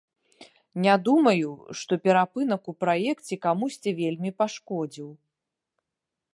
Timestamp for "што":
1.81-1.93